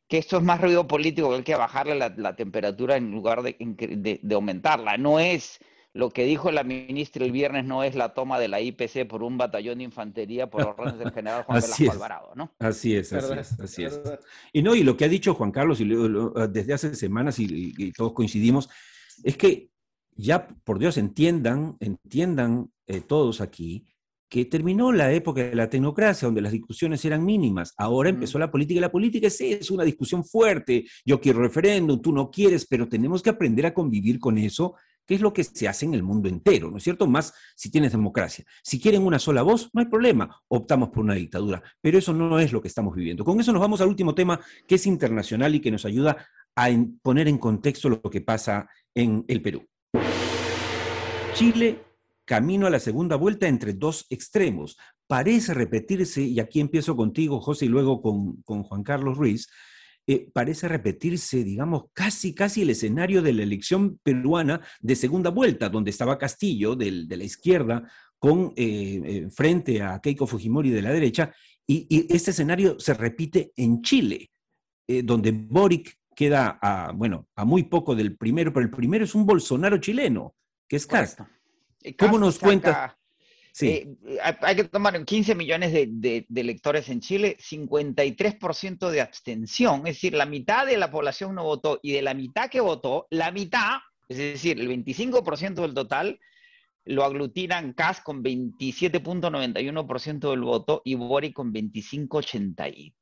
que 0.07 0.19
esto 0.19 0.37
es 0.37 0.43
más 0.43 0.61
ruido 0.61 0.87
político 0.87 1.29
que 1.29 1.37
hay 1.37 1.41
que 1.41 1.55
bajarle 1.55 1.95
la, 1.95 2.35
temperatura 2.35 2.97
en 2.97 3.09
lugar 3.09 3.41
de, 3.41 3.55
de, 4.21 4.35
aumentarla. 4.35 4.97
No 4.97 5.19
es 5.19 5.57
lo 5.93 6.11
que 6.11 6.25
dijo 6.25 6.51
la 6.51 6.63
ministra 6.63 7.25
el 7.25 7.31
viernes, 7.31 7.65
no 7.65 7.83
es 7.83 7.95
la 7.95 8.13
toma 8.13 8.37
de 8.37 8.49
la 8.49 8.61
IPC 8.61 9.07
por 9.07 9.23
un 9.23 9.35
batallón 9.35 9.79
de 9.79 9.85
infantería 9.85 10.47
por 10.47 10.61
órdenes 10.61 10.99
del 10.99 11.11
general 11.11 11.41
Juan 11.45 11.59
Velasco 11.59 11.91
Alvarado, 11.91 12.33
¿no? 12.35 12.53
Así 12.59 12.95
es, 12.95 13.11
así 13.13 13.33
es, 13.33 13.59
así 13.59 13.83
es. 13.83 13.99
Y 14.53 14.61
no, 14.61 14.75
y 14.75 14.83
lo 14.83 14.95
que 14.95 15.05
ha 15.05 15.09
dicho 15.09 15.33
Juan 15.33 15.51
Carlos 15.51 15.81
y 15.81 15.85
desde 16.49 16.73
hace 16.75 16.93
semanas 16.93 17.39
y 17.39 17.91
todos 17.93 18.13
coincidimos, 18.13 18.69
es 19.23 19.37
que 19.37 19.71
ya, 20.15 20.47
por 20.63 20.79
Dios, 20.79 20.97
entiendan, 20.97 21.77
entiendan 21.79 22.71
eh, 22.87 23.01
todos 23.01 23.41
aquí 23.41 23.85
que 24.31 24.45
terminó 24.45 24.93
la 24.93 25.11
época 25.11 25.43
de 25.43 25.55
la 25.55 25.69
tecnocracia, 25.69 26.25
donde 26.25 26.39
las 26.41 26.53
discusiones 26.53 27.03
eran 27.03 27.25
mínimas. 27.25 27.73
Ahora 27.77 28.09
empezó 28.09 28.39
la 28.39 28.49
política 28.49 28.77
y 28.77 28.81
la 28.81 28.91
política 28.91 29.27
es, 29.27 29.41
es 29.41 29.69
una 29.69 29.83
discusión 29.83 30.23
fuerte. 30.23 30.85
Yo 31.05 31.19
quiero 31.19 31.41
referéndum, 31.41 32.01
tú 32.01 32.13
no 32.13 32.31
quieres, 32.31 32.65
pero 32.65 32.87
tenemos 32.87 33.21
que 33.21 33.29
aprender 33.29 33.65
a 33.65 33.73
convivir 33.73 34.19
con 34.19 34.37
eso, 34.37 34.75
que 35.05 35.15
es 35.15 35.21
lo 35.21 35.33
que 35.33 35.43
se 35.43 35.67
hace 35.67 35.85
en 35.85 35.95
el 35.95 36.03
mundo 36.03 36.29
entero, 36.29 36.71
¿no 36.71 36.77
es 36.77 36.83
cierto? 36.83 37.07
Más 37.07 37.33
si 37.57 37.69
tienes 37.69 37.91
democracia. 37.91 38.45
Si 38.63 38.79
quieren 38.79 39.03
una 39.03 39.19
sola 39.19 39.41
voz, 39.41 39.69
no 39.73 39.81
hay 39.81 39.87
problema, 39.87 40.41
optamos 40.47 40.91
por 40.91 41.03
una 41.03 41.15
dictadura, 41.15 41.61
pero 41.81 41.97
eso 41.97 42.13
no 42.13 42.39
es 42.39 42.53
lo 42.53 42.61
que 42.61 42.69
estamos 42.69 42.95
viviendo. 42.95 43.25
Con 43.25 43.37
eso 43.37 43.51
nos 43.51 43.61
vamos 43.61 43.81
al 43.81 43.89
último 43.89 44.15
tema, 44.15 44.39
que 44.65 44.75
es 44.75 44.87
internacional 44.87 45.53
y 45.55 45.59
que 45.59 45.71
nos 45.71 45.83
ayuda 45.83 46.25
a 46.55 46.69
poner 47.01 47.27
en 47.27 47.37
contexto 47.37 47.89
lo 47.89 48.01
que 48.01 48.21
pasa 48.21 48.69
en 48.95 49.25
el 49.27 49.41
Perú. 49.41 49.67
Chile 51.33 51.79
camino 52.25 52.67
a 52.67 52.69
la 52.69 52.79
segunda 52.79 53.15
vuelta 53.15 53.47
entre 53.47 53.73
dos 53.73 54.05
extremos. 54.09 54.77
Parece 55.07 55.53
repetirse, 55.53 56.21
y 56.21 56.39
aquí 56.39 56.59
empiezo 56.59 56.95
contigo, 56.95 57.39
José, 57.39 57.65
y 57.65 57.69
luego 57.69 58.01
con, 58.01 58.41
Juan 58.43 58.83
Carlos 58.83 59.17
Ruiz, 59.17 59.47
eh, 60.07 60.29
parece 60.33 60.67
repetirse, 60.67 61.43
digamos, 61.43 61.85
casi, 61.93 62.33
casi 62.33 62.61
el 62.61 62.69
escenario 62.69 63.21
de 63.21 63.33
la 63.33 63.43
elección 63.43 63.99
peruana 64.03 64.61
de 64.81 64.95
segunda 64.95 65.29
vuelta, 65.29 65.69
donde 65.69 65.91
estaba 65.91 66.17
Castillo 66.17 66.75
de 66.75 67.05
la 67.09 67.23
izquierda 67.23 67.89
con 68.19 68.53
eh, 68.55 69.01
eh, 69.03 69.27
frente 69.31 69.81
a 69.81 69.99
Keiko 69.99 70.27
Fujimori 70.27 70.69
de 70.69 70.81
la 70.81 70.91
derecha, 70.91 71.33
y, 71.65 72.05
este 72.13 72.31
escenario 72.31 72.79
se 72.79 72.93
repite 72.93 73.51
en 73.55 73.81
Chile, 73.81 74.29
donde 74.87 75.31
Boric 75.31 76.00
queda 76.15 76.59
a, 76.61 76.91
bueno, 76.93 77.27
a 77.35 77.45
muy 77.45 77.63
poco 77.63 77.95
del 77.95 78.17
primero, 78.17 78.53
pero 78.53 78.65
el 78.65 78.71
primero 78.71 79.05
es 79.05 79.15
un 79.15 79.25
Bolsonaro 79.25 79.77
chileno, 79.77 80.35
que 80.67 80.75
es 80.75 80.85
Castro. 80.85 81.27
Eh, 81.81 81.95
¿Cómo 81.95 82.19
nos 82.19 82.39
cuenta? 82.39 82.97
Sí. 83.53 83.67
Eh, 83.67 83.97
hay 84.41 84.55
que 84.55 84.63
tomar 84.65 85.03
15 85.03 85.35
millones 85.35 85.73
de, 85.73 86.25
electores 86.33 86.87
en 86.89 87.01
Chile, 87.01 87.37
53% 87.39 88.89
de 88.89 89.01
abstención, 89.01 89.87
es 89.87 89.95
decir, 89.95 90.13
la 90.13 90.25
mitad 90.25 90.65
de 90.65 90.77
la 90.77 90.89
población 90.89 91.35
no 91.35 91.43
votó 91.43 91.79
y 91.81 91.91
de 91.93 92.01
la 92.01 92.13
mitad 92.13 92.49
que 92.49 92.61
votó, 92.61 93.07
la 93.09 93.31
mitad, 93.31 93.79
es 94.07 94.17
decir, 94.17 94.57
el 94.59 94.69
25% 94.69 95.55
del 95.55 95.73
total, 95.73 96.19
lo 96.85 97.03
aglutinan 97.03 97.73
CAS 97.73 98.01
con 98.01 98.23
27.91% 98.23 100.29
del 100.29 100.41
voto 100.41 100.81
y 100.83 100.95
Bori 100.95 101.31
con 101.31 101.53
25.83%. 101.53 102.93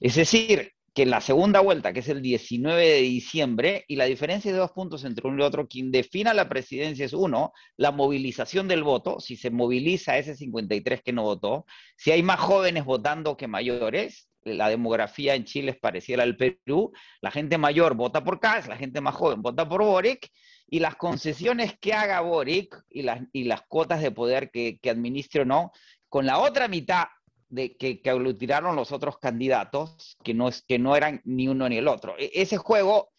Es 0.00 0.16
decir, 0.16 0.72
que 0.94 1.06
la 1.06 1.20
segunda 1.20 1.60
vuelta, 1.60 1.92
que 1.92 2.00
es 2.00 2.08
el 2.08 2.20
19 2.20 2.86
de 2.86 3.00
diciembre, 3.00 3.84
y 3.88 3.96
la 3.96 4.04
diferencia 4.04 4.52
de 4.52 4.58
dos 4.58 4.72
puntos 4.72 5.04
entre 5.04 5.26
uno 5.26 5.42
y 5.42 5.46
otro, 5.46 5.66
quien 5.66 5.90
defina 5.90 6.34
la 6.34 6.48
presidencia 6.48 7.06
es 7.06 7.14
uno, 7.14 7.52
la 7.76 7.92
movilización 7.92 8.68
del 8.68 8.82
voto, 8.82 9.18
si 9.18 9.36
se 9.36 9.50
moviliza 9.50 10.18
ese 10.18 10.34
53 10.36 11.02
que 11.02 11.12
no 11.12 11.22
votó, 11.22 11.64
si 11.96 12.10
hay 12.10 12.22
más 12.22 12.40
jóvenes 12.40 12.84
votando 12.84 13.36
que 13.36 13.48
mayores, 13.48 14.28
la 14.44 14.68
demografía 14.68 15.34
en 15.34 15.44
Chile 15.44 15.70
es 15.70 15.78
parecida 15.78 16.22
al 16.24 16.36
Perú, 16.36 16.92
la 17.20 17.30
gente 17.30 17.56
mayor 17.58 17.94
vota 17.94 18.22
por 18.22 18.40
Kass, 18.40 18.68
la 18.68 18.76
gente 18.76 19.00
más 19.00 19.14
joven 19.14 19.40
vota 19.40 19.66
por 19.66 19.82
Boric, 19.82 20.28
y 20.66 20.80
las 20.80 20.96
concesiones 20.96 21.78
que 21.78 21.94
haga 21.94 22.20
Boric 22.20 22.82
y 22.90 23.02
las, 23.02 23.22
y 23.32 23.44
las 23.44 23.62
cuotas 23.62 24.02
de 24.02 24.10
poder 24.10 24.50
que, 24.50 24.78
que 24.78 24.90
administre 24.90 25.42
o 25.42 25.44
no, 25.44 25.72
con 26.08 26.26
la 26.26 26.38
otra 26.38 26.68
mitad 26.68 27.04
de 27.52 27.76
que, 27.76 28.00
que, 28.00 28.08
aglutinaron 28.08 28.74
los 28.74 28.92
otros 28.92 29.18
candidatos, 29.18 30.16
que 30.24 30.32
no, 30.32 30.48
es, 30.48 30.62
que 30.62 30.78
no 30.78 30.96
eran 30.96 31.20
ni 31.24 31.48
uno 31.48 31.68
ni 31.68 31.76
el 31.76 31.86
otro. 31.86 32.14
E, 32.18 32.30
ese 32.34 32.56
juego 32.56 33.10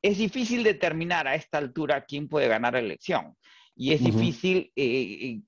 es 0.00 0.18
difícil 0.18 0.62
determinar 0.62 1.26
a 1.26 1.34
esta 1.34 1.58
altura 1.58 2.04
quién 2.04 2.28
puede 2.28 2.46
ganar 2.46 2.74
la 2.74 2.78
elección. 2.78 3.36
Y 3.74 3.92
es 3.92 4.04
difícil 4.04 4.70
eh, 4.76 5.40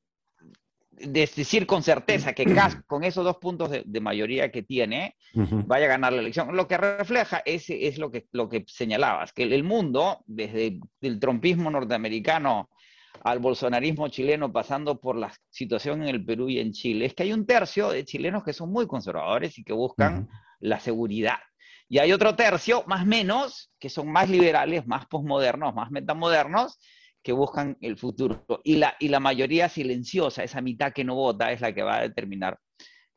decir 0.91 1.67
con 1.67 1.85
certeza 1.85 2.33
que 2.33 2.45
Kass, 2.45 2.77
con 2.89 3.05
esos 3.05 3.25
dos 3.25 3.37
puntos 3.37 3.71
de, 3.71 4.01
mayoría 4.01 4.51
que 4.51 4.65
tiene, 4.65 5.17
vaya 5.35 5.85
a 5.85 5.91
ganar 5.91 6.13
la 6.13 6.21
elección. 6.21 6.57
Lo 6.57 6.67
que 6.67 6.77
refleja 6.77 7.41
es, 7.45 7.71
es 7.71 7.99
lo, 7.99 8.11
que, 8.11 8.27
lo 8.33 8.49
que 8.49 8.65
señalabas, 8.67 9.33
que 9.33 9.45
el 9.45 9.63
mundo, 9.63 10.25
desde 10.27 10.81
el 11.03 11.21
trompismo 11.21 11.71
norteamericano 11.71 12.69
al 13.23 13.39
bolsonarismo 13.39 14.09
chileno 14.09 14.53
pasando 14.53 15.01
por 15.01 15.17
la 15.17 15.33
situación 15.51 16.03
en 16.03 16.09
el 16.09 16.25
Perú 16.25 16.49
y 16.49 16.59
en 16.59 16.73
Chile, 16.73 17.07
es 17.07 17.15
que 17.15 17.23
hay 17.23 17.33
un 17.33 17.47
tercio 17.47 17.91
de 17.91 18.05
chilenos 18.05 18.45
que 18.45 18.53
son 18.53 18.71
muy 18.71 18.87
conservadores 18.87 19.59
y 19.59 19.65
que 19.65 19.73
buscan 19.73 20.29
la 20.61 20.81
seguridad. 20.81 21.39
Y 21.89 21.99
hay 21.99 22.13
otro 22.13 22.35
tercio, 22.35 22.85
más 22.87 23.07
menos, 23.07 23.71
que 23.79 23.91
son 23.91 24.11
más 24.11 24.29
liberales, 24.29 24.87
más 24.87 25.07
posmodernos, 25.07 25.75
más 25.75 25.91
metamodernos, 25.91 26.79
que 27.23 27.33
buscan 27.33 27.77
el 27.81 27.97
futuro. 27.97 28.45
Y 28.65 28.77
la, 28.77 28.97
y 28.99 29.09
la 29.09 29.21
mayoría 29.21 29.69
silenciosa, 29.69 30.43
esa 30.43 30.61
mitad 30.61 30.93
que 30.93 31.05
no 31.05 31.15
vota, 31.15 31.53
es 31.53 31.61
la 31.61 31.73
que 31.73 31.83
va 31.83 31.97
a 31.97 32.03
determinar 32.03 32.59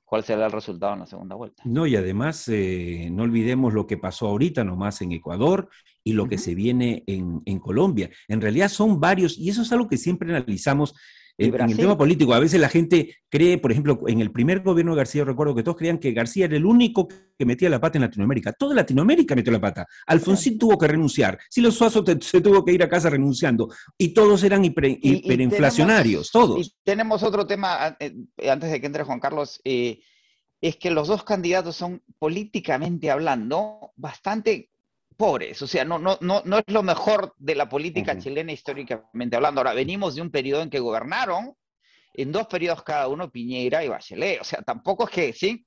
cuál 0.07 0.23
será 0.23 0.45
el 0.45 0.53
resultado 0.53 0.93
en 0.93 0.99
la 1.01 1.05
segunda 1.05 1.35
vuelta. 1.35 1.61
No, 1.65 1.85
y 1.85 1.97
además 1.97 2.47
eh, 2.47 3.09
no 3.11 3.23
olvidemos 3.23 3.73
lo 3.73 3.85
que 3.85 3.97
pasó 3.97 4.27
ahorita 4.27 4.63
nomás 4.63 5.01
en 5.01 5.11
Ecuador 5.11 5.69
y 6.01 6.13
lo 6.13 6.29
que 6.29 6.37
se 6.37 6.55
viene 6.55 7.03
en, 7.07 7.41
en, 7.43 7.59
Colombia. 7.59 8.09
En 8.29 8.39
realidad 8.39 8.69
son 8.69 9.01
varios, 9.01 9.37
y 9.37 9.49
eso 9.49 9.63
es 9.63 9.71
algo 9.73 9.89
que 9.89 9.97
siempre 9.97 10.29
analizamos 10.29 10.95
en, 11.38 11.70
el 11.70 11.77
tema 11.77 11.98
político. 11.98 12.34
A 12.34 12.39
veces 12.39 12.60
la 12.60 12.70
gente 12.70 13.15
cree, 13.29 13.58
por 13.58 13.72
ejemplo, 13.72 14.00
en 14.08 14.22
el 14.22 14.32
primer 14.32 14.62
gobierno 14.62 14.94
de 14.94 14.98
García, 14.98 15.24
recuerdo 15.24 15.56
que 15.56 15.63
todos 15.63 15.77
creían 15.77 16.00
que 16.00 16.12
García 16.12 16.46
era 16.46 16.58
el 16.58 16.65
único 16.65 17.08
que 17.08 17.46
metía 17.46 17.70
la 17.70 17.79
pata 17.79 17.98
en 17.98 18.03
Latinoamérica. 18.03 18.53
Toda 18.53 18.75
Latinoamérica 18.75 19.36
metió 19.36 19.51
la 19.51 19.62
pata. 19.62 19.86
Alfonsín 20.08 20.58
tuvo 20.58 20.77
que 20.77 20.88
renunciar. 20.88 21.38
Silos 21.50 21.75
Suazo 21.75 22.03
se 22.22 22.41
tuvo 22.41 22.65
que 22.65 22.74
ir 22.74 22.84
a 22.84 22.89
casa 22.89 23.10
renunciando. 23.10 23.70
Y 23.98 24.13
todos 24.13 24.44
eran 24.44 24.65
hiperinflacionarios, 24.65 26.32
todos. 26.32 26.65
Y 26.65 26.74
tenemos 26.84 27.24
otro 27.24 27.46
tema, 27.46 27.96
eh, 28.00 28.15
antes 28.50 28.72
de 28.72 28.82
que 28.82 28.88
entre 28.88 29.03
Juan 29.03 29.20
Carlos. 29.20 29.62
Eh, 29.63 30.00
es 30.60 30.77
que 30.77 30.89
los 30.89 31.08
dos 31.08 31.24
candidatos 31.24 31.75
son 31.75 32.01
políticamente 32.17 33.12
hablando 33.12 33.91
bastante 33.96 34.72
pobres, 35.17 35.62
o 35.62 35.67
sea, 35.67 35.83
no, 35.83 36.00
no, 36.00 36.17
no, 36.21 36.41
no 36.45 36.57
es 36.59 36.65
lo 36.67 36.83
mejor 36.83 37.33
de 37.38 37.55
la 37.55 37.67
política 37.67 38.17
chilena 38.17 38.51
históricamente 38.51 39.36
hablando. 39.36 39.59
Ahora, 39.59 39.74
venimos 39.74 40.15
de 40.15 40.21
un 40.21 40.29
periodo 40.29 40.62
en 40.62 40.69
que 40.69 40.79
gobernaron 40.79 41.55
en 42.13 42.31
dos 42.31 42.47
periodos 42.47 42.83
cada 42.83 43.07
uno 43.07 43.29
Piñera 43.29 43.83
y 43.83 43.88
Bachelet, 43.88 44.41
o 44.41 44.43
sea, 44.43 44.62
tampoco 44.63 45.05
es 45.05 45.09
que, 45.12 45.33
¿sí? 45.33 45.65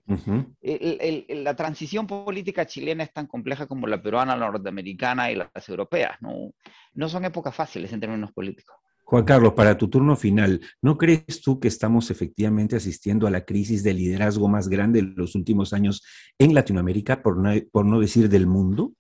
la 1.29 1.55
transición 1.55 2.07
política 2.07 2.67
chilena 2.67 3.05
es 3.05 3.13
tan 3.13 3.27
compleja 3.27 3.67
como 3.67 3.87
la 3.87 4.03
peruana, 4.03 4.37
la 4.37 4.51
norteamericana 4.51 5.31
y 5.31 5.37
las 5.37 5.69
europeas, 5.69 6.17
no, 6.21 6.53
no 6.95 7.09
son 7.09 7.25
épocas 7.25 7.55
fáciles 7.55 7.93
en 7.93 8.01
términos 8.01 8.33
políticos. 8.33 8.77
Juan 9.05 9.25
Carlos, 9.25 9.55
para 9.55 9.77
tu 9.77 9.89
turno 9.89 10.15
final, 10.15 10.61
¿no 10.83 10.97
crees 10.97 11.41
tú 11.43 11.59
que 11.59 11.67
estamos 11.67 12.13
efectivamente 12.13 12.77
asistiendo 12.77 13.27
a 13.27 13.31
la 13.31 13.45
crisis 13.45 13.83
de 13.83 13.93
liderazgo 13.93 14.49
más 14.49 14.69
grande 14.69 15.03
de 15.03 15.13
los 15.17 15.35
últimos 15.35 15.73
años 15.73 16.05
en 16.39 16.55
Latinoamérica, 16.55 17.21
por 17.21 17.37
no, 17.37 17.51
por 17.73 17.87
no 17.87 17.99
decir 17.99 18.29
del 18.29 18.47
mundo? 18.47 18.93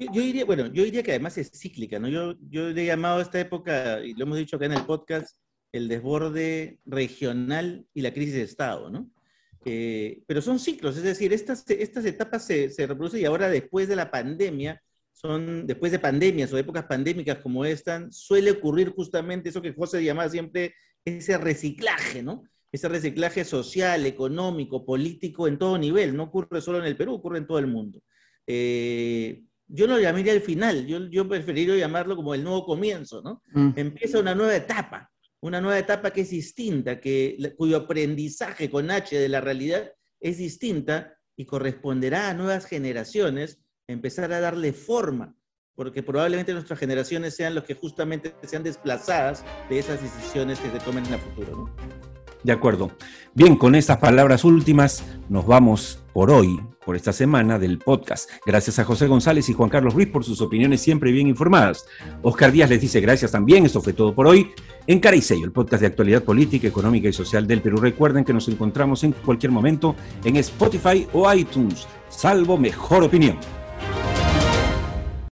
Yo, 0.00 0.22
diría, 0.22 0.46
bueno, 0.46 0.66
yo 0.68 0.82
diría 0.82 1.02
que 1.02 1.10
además 1.10 1.36
es 1.36 1.50
cíclica, 1.52 1.98
¿no? 1.98 2.08
Yo, 2.08 2.34
yo 2.48 2.70
he 2.70 2.84
llamado 2.86 3.18
a 3.18 3.22
esta 3.22 3.38
época, 3.38 4.00
y 4.02 4.14
lo 4.14 4.22
hemos 4.24 4.38
dicho 4.38 4.56
acá 4.56 4.64
en 4.64 4.72
el 4.72 4.86
podcast, 4.86 5.36
el 5.72 5.88
desborde 5.88 6.78
regional 6.86 7.86
y 7.92 8.00
la 8.00 8.12
crisis 8.12 8.34
de 8.34 8.42
Estado, 8.42 8.90
¿no? 8.90 9.10
Eh, 9.66 10.22
pero 10.26 10.40
son 10.40 10.58
ciclos, 10.58 10.96
es 10.96 11.02
decir, 11.02 11.34
estas, 11.34 11.68
estas 11.68 12.06
etapas 12.06 12.46
se, 12.46 12.70
se 12.70 12.86
reproducen 12.86 13.20
y 13.20 13.26
ahora 13.26 13.50
después 13.50 13.88
de 13.88 13.96
la 13.96 14.10
pandemia, 14.10 14.82
son 15.12 15.66
después 15.66 15.92
de 15.92 15.98
pandemias 15.98 16.50
o 16.50 16.56
épocas 16.56 16.86
pandémicas 16.86 17.38
como 17.38 17.66
esta, 17.66 18.10
suele 18.10 18.52
ocurrir 18.52 18.88
justamente 18.88 19.50
eso 19.50 19.60
que 19.60 19.74
José 19.74 20.02
llamaba 20.02 20.30
siempre 20.30 20.74
ese 21.04 21.36
reciclaje, 21.36 22.22
¿no? 22.22 22.44
Ese 22.72 22.88
reciclaje 22.88 23.44
social, 23.44 24.06
económico, 24.06 24.86
político 24.86 25.46
en 25.46 25.58
todo 25.58 25.76
nivel, 25.76 26.16
no 26.16 26.24
ocurre 26.24 26.62
solo 26.62 26.78
en 26.78 26.86
el 26.86 26.96
Perú, 26.96 27.14
ocurre 27.14 27.36
en 27.36 27.46
todo 27.46 27.58
el 27.58 27.66
mundo. 27.66 28.00
Eh, 28.46 29.42
yo 29.72 29.86
no 29.86 29.96
lo 29.96 30.02
llamaría 30.02 30.32
el 30.32 30.40
final, 30.40 30.86
yo, 30.86 31.08
yo 31.08 31.28
preferiría 31.28 31.76
llamarlo 31.76 32.16
como 32.16 32.34
el 32.34 32.42
nuevo 32.42 32.64
comienzo, 32.64 33.22
¿no? 33.22 33.42
Mm. 33.52 33.70
Empieza 33.76 34.18
una 34.18 34.34
nueva 34.34 34.56
etapa, 34.56 35.10
una 35.40 35.60
nueva 35.60 35.78
etapa 35.78 36.10
que 36.10 36.22
es 36.22 36.30
distinta, 36.30 37.00
que, 37.00 37.54
cuyo 37.56 37.76
aprendizaje 37.76 38.68
con 38.68 38.90
H 38.90 39.16
de 39.16 39.28
la 39.28 39.40
realidad 39.40 39.92
es 40.20 40.38
distinta 40.38 41.14
y 41.36 41.46
corresponderá 41.46 42.30
a 42.30 42.34
nuevas 42.34 42.66
generaciones 42.66 43.60
empezar 43.86 44.32
a 44.32 44.40
darle 44.40 44.72
forma, 44.72 45.34
porque 45.74 46.02
probablemente 46.02 46.52
nuestras 46.52 46.78
generaciones 46.78 47.36
sean 47.36 47.54
los 47.54 47.64
que 47.64 47.74
justamente 47.74 48.34
sean 48.42 48.62
desplazadas 48.62 49.44
de 49.68 49.78
esas 49.78 50.02
decisiones 50.02 50.58
que 50.58 50.70
se 50.70 50.78
tomen 50.80 51.06
en 51.06 51.14
el 51.14 51.20
futuro. 51.20 51.52
¿no? 51.52 51.76
De 52.42 52.52
acuerdo. 52.52 52.90
Bien, 53.34 53.56
con 53.56 53.74
estas 53.74 53.98
palabras 53.98 54.44
últimas 54.44 55.04
nos 55.28 55.46
vamos 55.46 56.02
por 56.12 56.30
hoy, 56.30 56.60
por 56.84 56.96
esta 56.96 57.12
semana 57.12 57.58
del 57.58 57.78
podcast. 57.78 58.30
Gracias 58.46 58.78
a 58.78 58.84
José 58.84 59.06
González 59.06 59.48
y 59.48 59.52
Juan 59.52 59.70
Carlos 59.70 59.94
Ruiz 59.94 60.08
por 60.08 60.24
sus 60.24 60.40
opiniones 60.40 60.80
siempre 60.80 61.12
bien 61.12 61.26
informadas. 61.26 61.86
Oscar 62.22 62.52
Díaz 62.52 62.70
les 62.70 62.80
dice 62.80 63.00
gracias 63.00 63.32
también. 63.32 63.66
Esto 63.66 63.80
fue 63.80 63.92
todo 63.92 64.14
por 64.14 64.26
hoy 64.26 64.50
en 64.86 65.00
Cara 65.00 65.16
y 65.16 65.22
Sello, 65.22 65.44
el 65.44 65.52
podcast 65.52 65.80
de 65.82 65.86
actualidad 65.88 66.22
política, 66.22 66.66
económica 66.66 67.08
y 67.08 67.12
social 67.12 67.46
del 67.46 67.60
Perú. 67.60 67.78
Recuerden 67.78 68.24
que 68.24 68.32
nos 68.32 68.48
encontramos 68.48 69.04
en 69.04 69.12
cualquier 69.12 69.52
momento 69.52 69.94
en 70.24 70.36
Spotify 70.36 71.06
o 71.12 71.32
iTunes, 71.32 71.86
salvo 72.08 72.56
mejor 72.56 73.04
opinión. 73.04 73.38